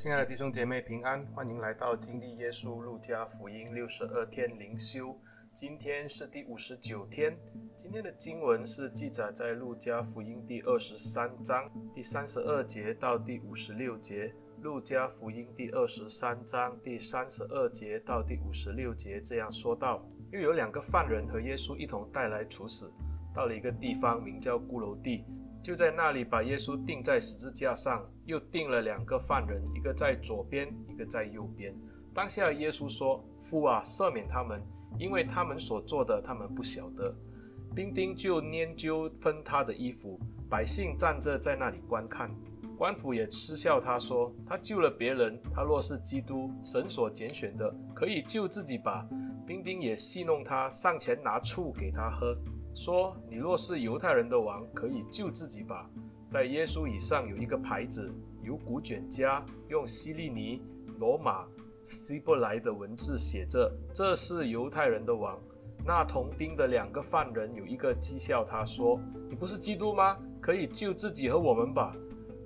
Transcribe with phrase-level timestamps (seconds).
[0.00, 5.14] 亲爱的弟兄姐妹平安，欢迎来到经历耶稣路加福音六十二天灵修。
[5.52, 7.36] 今天是第五十九天。
[7.76, 14.32] 今天的经文是记载在路加福音第二十三章第三十二节到第五十六节。
[14.62, 22.90] 路加福音第二十三章第三十二节到第五十六节这样说道：又有两个犯人和耶稣一同带来处死，
[23.34, 25.26] 到了一个地方名叫骷髅地。
[25.70, 31.72] 就在那里把耶稣钉在十字架上，又钉了两个犯人，一个在左边，一个在右边。
[32.12, 34.60] 当下耶稣说：“父啊，赦免他们，
[34.98, 37.14] 因为他们所做的，他们不晓得。”
[37.72, 40.18] 兵丁就拈阄分他的衣服，
[40.50, 42.28] 百姓站着在那里观看。
[42.76, 49.06] 官府也嗤笑他说：“他救了别人，他若是基督，神所拣选的，可以救自己吧。”
[49.46, 52.36] 兵丁也戏弄他，上前拿醋给他喝。
[52.82, 55.86] 说：“你若是犹太人的王，可以救自己吧。”
[56.30, 58.10] 在耶稣以上有一个牌子，
[58.42, 60.62] 由古卷家用希利尼、
[60.98, 61.44] 罗马、
[61.84, 65.38] 希伯来的文字写着：“这是犹太人的王。”
[65.84, 70.16] 那同钉的两个犯人有一个讥笑他说：“你不是基督吗？
[70.40, 71.94] 可以救自己和我们吧。”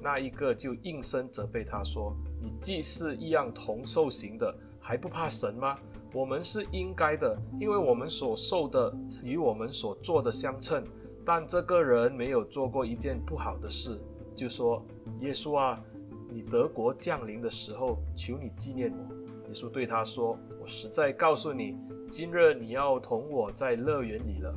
[0.00, 5.78] 那一个就应声责备他说：“你既是一样同受刑的，还不怕神吗？”
[6.12, 10.84] 我们是应该的，因为我们所受的与我们所做的相称。
[11.24, 13.96] 但这个人没有做过一件不好的事，
[14.34, 14.84] 就说
[15.20, 15.80] ：“耶稣啊，
[16.28, 19.14] 你得国降临的时候，求你纪念我。”
[19.48, 21.76] 耶稣对他说：“我实在告诉你，
[22.08, 24.52] 今日你要同我在乐园里了。”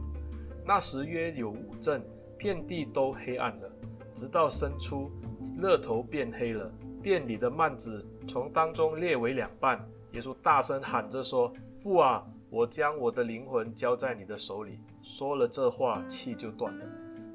[0.65, 2.01] 那时约有五阵，
[2.37, 3.71] 遍地都黑暗了，
[4.15, 5.11] 直到申初，
[5.61, 6.71] 日头变黑了，
[7.03, 9.87] 殿里的幔子从当中裂为两半。
[10.15, 11.51] 耶稣大声喊着说
[11.83, 16.85] ：“父啊，我将我的灵魂交在你的手里。”说了这话，气就断了。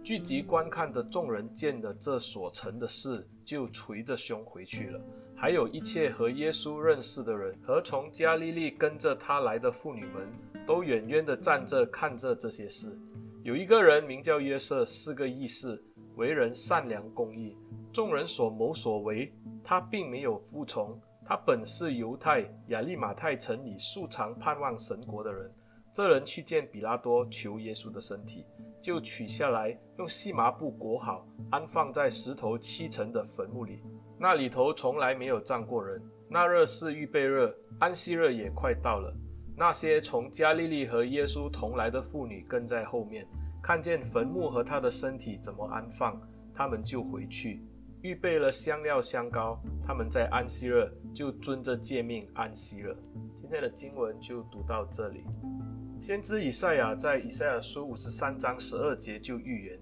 [0.02, 4.98] 聚集观看的众人见了这所成的事，就捶着胸回去了。
[5.36, 10.26] 还有一切和耶稣认识的人，和从加利利跟着他来的妇女们，
[10.66, 12.98] 都远远地站着看着这些事。
[13.42, 15.84] 有一个人名叫约瑟，是个义士，
[16.16, 17.54] 为人善良公义，
[17.92, 19.30] 众人所谋所为，
[19.62, 20.98] 他并没有服从。
[21.30, 25.48] 他本是犹太亚利马太城里素常盼望神国的人。
[25.92, 28.44] 这人去见比拉多，求耶稣的身体，
[28.82, 33.80] 就取下来，用细麻布裹好，安放在石头砌成的坟墓里。
[34.19, 36.02] 那里头从来没有葬过人。
[36.28, 39.14] 那日是预备日，安息日也快到了。
[39.56, 43.24] 那些从加利利和耶稣同来的妇女跟在后面，
[43.62, 46.20] 看见坟墓和他的身体怎么安放，
[46.52, 47.62] 他们就回去。
[48.03, 52.97] 预备了香料香膏，他们在安息日就遵着诫命安息了。
[53.37, 55.22] 今天的经文就读到这里。
[55.99, 59.78] 先知以赛亚在以赛亚书五十三章十二节就预言，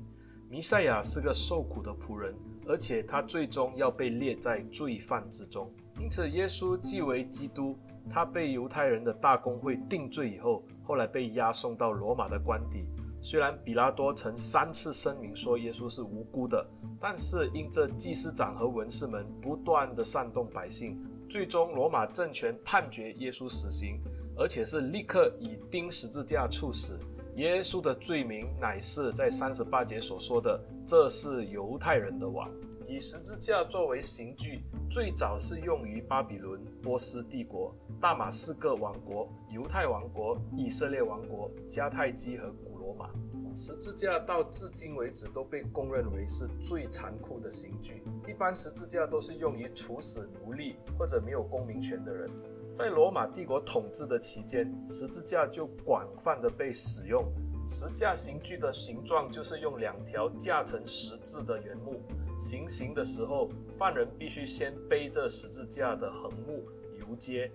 [0.51, 2.34] 弥赛亚是个受苦的仆人，
[2.67, 5.73] 而且他最终要被列在罪犯之中。
[6.00, 7.79] 因此，耶稣既为基督，
[8.11, 12.85] 他被犹太人的大公会定罪以后，后来被押送到罗马的官邸。
[13.21, 16.67] 虽然比拉多曾三次声明说耶稣是无辜的，
[17.01, 20.97] 但是因这祭司长和文士们不断地煽动百姓，
[21.29, 24.01] 最终罗马政权判决耶稣死刑，
[24.37, 26.99] 而且是立刻以钉十字架处死。
[27.37, 32.50] 耶稣的罪名乃是在三十八节所说的：“这是犹太人的王。”
[32.89, 42.50] 以十字架作为刑具，最早是用于巴比伦、波斯帝国、大马士革王国、犹太王国、以色列王国、迦太基和
[42.88, 43.10] 罗马。
[43.54, 48.03] 十字架到至今为止都被公认为是最残酷的刑具。
[48.26, 52.31] 一般十字架都是用于处死奴隶或者没有公民权的人。
[52.75, 57.22] 在罗马帝国统治的期间，十字架就广泛的被使用。
[57.66, 62.00] 十字架刑具的形状就是用两条架成十字的原木。
[62.38, 66.65] 行刑的时候，犯人必须先背着十字架的横木
[66.99, 67.50] 游街，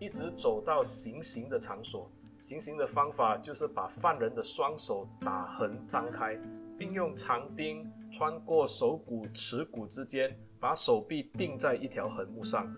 [0.00, 2.10] 一直走到行刑的场所。
[2.40, 6.38] 行刑的方法就是把犯人的双手打横张开，
[6.78, 12.72] 并用长钉穿过手骨、耻骨之间，把手臂钉在一条横木上，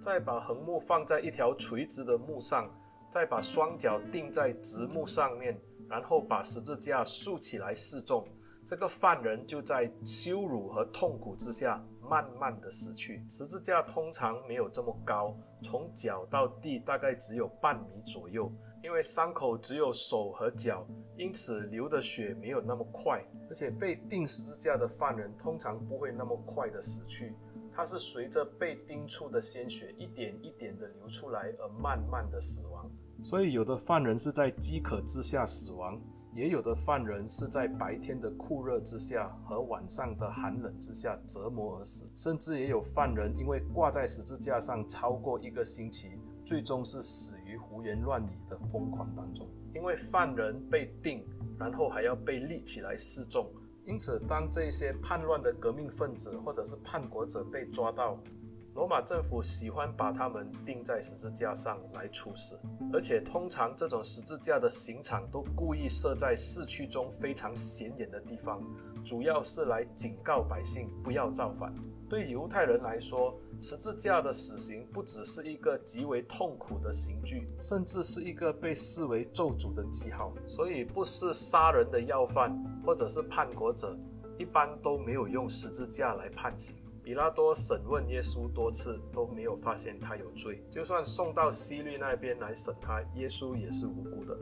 [0.00, 2.70] 再把横木放在一条垂直的木上，
[3.10, 8.26] 再把双脚钉在直木上面，然后把十字架竖起来示众。
[8.64, 13.24] 这个犯人就在羞辱和痛苦之下慢慢的死去。
[13.26, 18.52] 十字架通常没有这么高，从脚到地大概只有半米左右。
[18.84, 20.84] 因为伤口只有手和脚，
[21.16, 23.24] 因此流的血没有那么快。
[23.48, 27.32] 而且被钉十字架的犯人通常不会那么快的死去，
[27.74, 32.90] 他是随着被钉处的鲜血一点一点的流出来而慢慢的死亡。
[33.22, 35.98] 所以有的犯人是在饥渴之下死亡。
[36.34, 46.08] 也有的犯人是在白天的酷热之下和晚上的寒冷之下折磨而死，甚至也有犯人因为挂在十字架上超过一个星期，
[46.44, 49.46] 最终是死于胡言乱语的疯狂当中。
[49.74, 51.22] 因为犯人被定，
[51.58, 53.46] 然后还要被立起来示众，
[53.84, 58.18] 因此当这些叛乱的革命分子或者是叛国者被抓到，
[58.74, 62.58] 罗马政府喜欢把他们钉在十字架上来处死，
[62.92, 68.62] 而且通常这种十字架的刑场都故意设在市区中非常显眼的地方，
[69.04, 71.72] 主要是来警告百姓不要造反。
[72.08, 80.32] 对犹太人来说，十字架的死刑不只是一个极为痛苦的刑具，甚至是一个被视为咒诅的记号。
[80.48, 82.52] 所以，不是杀人的要犯
[82.84, 83.96] 或者是叛国者，
[84.38, 86.76] 一般都没有用十字架来判刑。
[87.02, 94.38] 比拉多审问耶稣多次都没有发现他有罪，就算送到西律那边来审他，耶稣也是无辜的。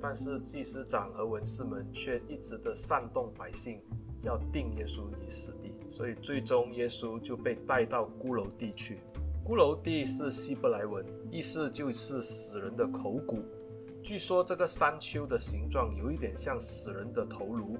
[0.00, 3.80] 但是祭司长和文士们却一直的煽动百姓
[4.22, 8.98] 要定耶稣于死地，所以最终耶稣就被带到骷髅地去。
[9.44, 13.42] 骷髅地是希伯来文，意思就是死人的口骨。
[14.02, 17.78] 据说这个山丘的形状有一点像死人的头颅，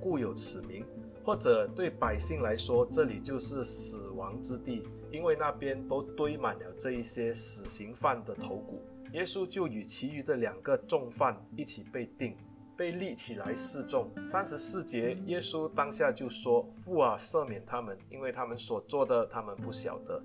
[0.00, 0.84] 故有此名。
[1.24, 4.82] 或者对百姓来说，这里就是死亡之地，
[5.12, 8.82] 因为那边都堆满了这一些死刑犯的头骨。
[9.12, 12.34] 耶稣就与其余的两个重犯一起被定，
[12.78, 14.10] 被立起来示众。
[14.24, 20.22] 三十四节，耶稣当下就说：“父啊，赦免他们，因为他们所做的，他们不晓得。”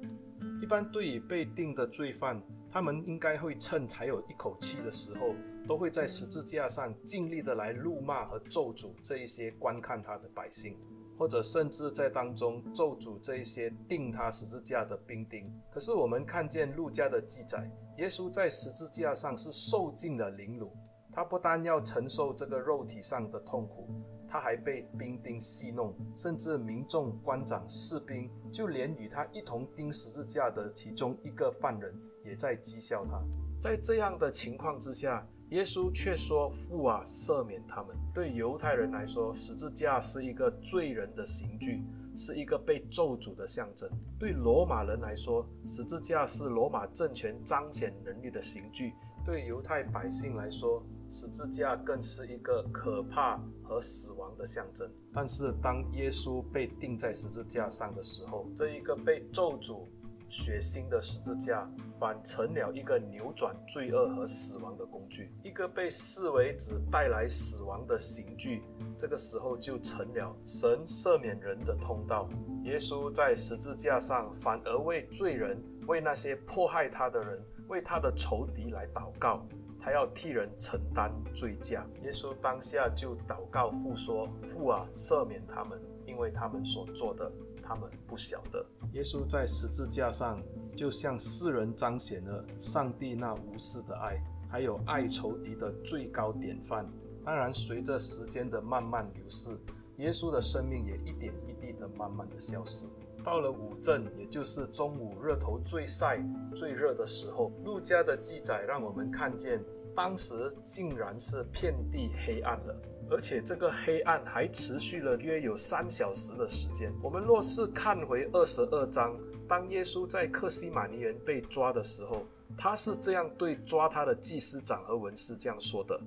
[0.64, 5.36] 一般对于被定的罪犯，他们应该会趁还有一口气的时候，
[5.68, 10.78] 都会在十字架上尽力的来怒骂和咒诅这一些观看他的百姓，
[11.18, 15.50] 或者甚至在当中咒诅这一些钉他十字架的兵丁。
[15.72, 20.72] 可是我们看见路加的记载，耶稣在十字架上是受尽了凌辱，
[21.12, 23.88] 他不但要承受这个肉体上的痛苦。
[24.28, 31.94] 他还被兵丁戏弄，甚至民众、官长、士兵，就连与他一同钉十字架的其中一个犯人，
[32.26, 33.22] 也在讥笑他。
[33.62, 41.84] 在这样的情况之下，耶稣却说：“父啊，赦免他们。”对犹太人来说，十字架是一个罪人的刑具，
[42.16, 48.94] 是一个被咒诅的象征；对罗马人来说，十字架是罗马政权彰显能力的刑具。
[49.24, 54.90] 对犹太百姓来说，十字架更是一个可怕和死亡的象征。
[55.14, 59.86] 但是，当耶稣被钉在十字架上的时候，这一个被咒诅、
[60.34, 61.70] 血腥的十字架，
[62.00, 68.64] 反成了一个扭转罪恶和死亡的工具，一个被视为只带来死亡的刑具。
[68.98, 72.28] 这个时候，就成了神赦免人的通道。
[72.64, 77.40] 耶稣在十字架上，反而为罪人，为那些迫害他的人。
[77.70, 79.48] 为他的仇敌来祷告，
[79.80, 81.88] 他要替人承担罪价。
[82.04, 87.32] 耶稣当下就祷告父说：“父啊，赦免他们，因为他们所做的，
[87.64, 88.64] 他们不晓得。”
[88.94, 90.40] 耶稣在十字架上，
[90.76, 96.86] 就向世人彰显了上帝那无私的爱，还有爱仇敌的最高典范。
[97.26, 99.58] 当然，随着时间的慢慢流逝，
[99.98, 102.86] 耶稣的生命也一点一滴的慢慢的消失。
[103.24, 106.22] 到了午正，也就是中午热头最晒、
[106.56, 109.64] 最热的时候，陆家的记载让我们看见，
[109.96, 112.76] 当时竟然是遍地黑暗了，
[113.10, 116.92] 而且这个黑暗还持续了约有三小时的时间。
[117.02, 122.26] 我们若是看回二十二章，当耶稣在克西马尼园被抓的时候，
[122.58, 126.00] 他是这样对抓他的祭司长和文士这样说的：“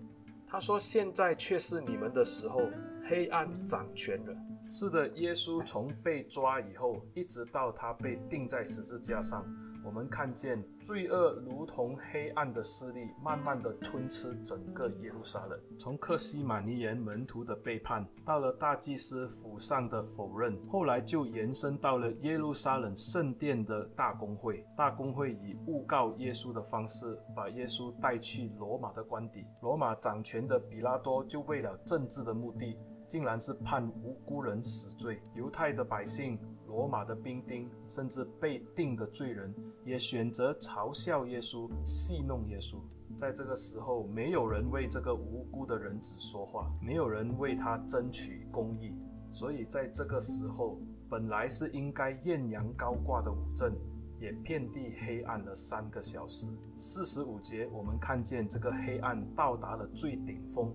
[0.48, 2.60] 他说，现在却是你们的时候，
[3.08, 4.36] 黑暗掌权了。”
[4.68, 9.44] 是的，耶稣从被抓以后，一直到他被钉在十字架上，
[9.84, 15.58] 我们看见罪恶如同黑暗的势力，慢慢的吞吃整个耶路撒冷。
[15.78, 24.64] 从克西马尼园门徒的背叛，到了大祭司府上的否认，后来就延伸到了耶路撒冷圣殿的大公会。
[24.76, 29.46] 大公会以诬告耶稣的方式，把耶稣带去罗马的官邸。
[29.62, 32.76] 罗马掌权的比拉多就为了政治的目的。
[33.08, 42.76] 竟然是判无辜人死罪，犹太的百姓、罗马的兵丁，甚至被定的罪人，也选择嘲笑耶稣、戏弄耶稣。
[43.16, 48.92] 在这个时候，没有人为这个无辜的人子说话，没有人为他争取公义。
[49.32, 53.72] 所以，在这个时候，本来是应该艳阳高挂的五镇，
[54.18, 56.46] 也遍地黑暗了三个小时。
[56.78, 60.74] 四十五节，我们看见这个黑暗到达了最顶峰。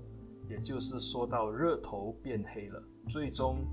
[0.52, 3.66] 也就是说到热头变黑了，最终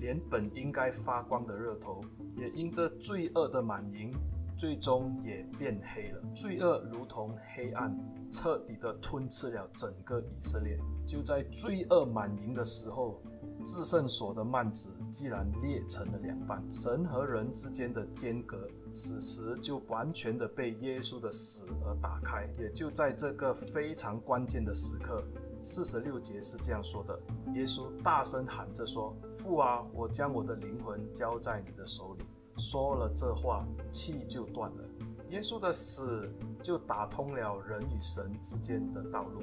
[0.00, 2.00] 连本应该发光的热头，
[2.36, 4.12] 也因着罪恶的满盈，
[4.58, 6.20] 最终也变黑了。
[6.34, 7.96] 罪恶如同黑暗，
[8.32, 10.76] 彻底的吞噬了整个以色列。
[11.06, 13.22] 就在罪恶满盈的时候，
[13.64, 18.58] 至圣所的幔子既然裂成了两半，神和人之间的间隔，
[18.92, 22.48] 此时就完全的被耶稣的死而打开。
[22.58, 25.22] 也就在这个非常关键的时刻，
[25.64, 27.18] 四十六节是这样说的：
[27.54, 32.24] 耶稣大声喊着说：“父啊，我将我的灵魂交在你的手里。”
[32.58, 34.84] 说了这话，气就断了。
[35.30, 36.30] 耶稣的死
[36.62, 39.42] 就打通了人与神之间的道路，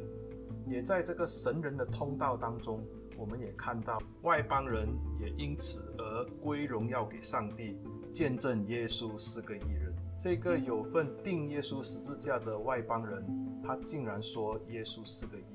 [0.68, 2.80] 也在这个神人的通道当中。
[3.18, 4.88] 我们也看到外邦人
[5.20, 7.78] 也因此而归荣耀给上帝，
[8.14, 9.94] 见证耶稣是个义人。
[10.20, 15.51] 这个有份钉耶稣十字架的外邦人，他竟然说耶稣是个义。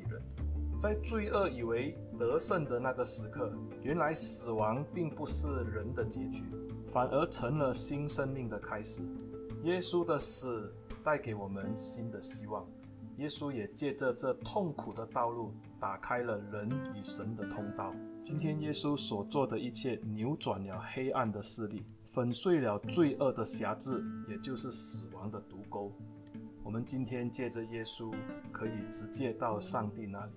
[0.87, 3.53] 在罪恶以为得胜的那个时刻，
[3.83, 6.45] 原来死亡并不是人的结局，
[6.93, 9.03] 反而成了新生命的开始。
[9.65, 12.65] 耶稣的死带给我们新的希望。
[13.17, 15.51] 耶稣也借着这痛苦的道路，
[15.81, 17.93] 打开了人与神的通道。
[18.23, 25.91] 今天耶稣所做的一切，扭转了黑暗的势力，粉碎了罪恶的辖制，也就是死亡的毒钩。
[26.63, 28.15] 我们今天借着耶稣，
[28.53, 30.31] 可以直接到上帝那里。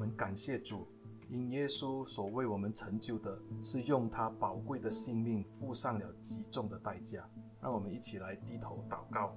[0.00, 0.88] 我们感谢主，
[1.28, 7.28] 因耶稣所为我们成就的，是用他宝贵的性命付上了极重的代价。
[7.60, 9.36] 让我们一起来低头祷告。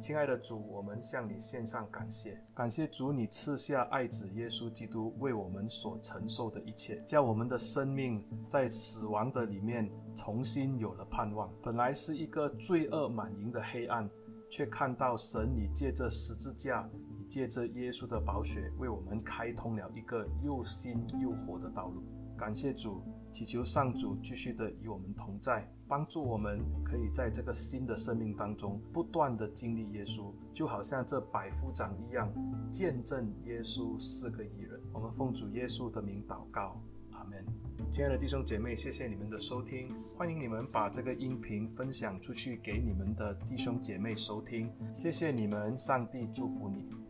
[0.00, 11.52] 亲爱的主，我们向你献上感谢，感谢主，你赐下爱子耶稣基督为我们所承受的一切，叫我们的生命在死亡的里面重新有了盼望。
[11.62, 14.08] 本来是一个罪恶满盈的黑暗，
[14.48, 16.88] 却看到神你借着十字架，
[17.28, 22.02] 借着耶稣的宝血，为我们开通了一个又新又活的道路。
[22.36, 32.32] 感谢主，祈求上主继续的与我们同在，帮助我们可以在这个新的生命当中不断的经历耶稣，就好像这百夫长一样，
[32.70, 34.80] 见证耶稣是个义人。
[34.92, 36.80] 我们奉主耶稣的名祷告，
[37.10, 37.44] 阿门。
[37.90, 47.07] 亲爱的弟兄姐妹，谢谢你们的收听，欢迎你们把这个音频分享出去给你们的弟兄姐妹收听，谢谢你们，上帝祝福你。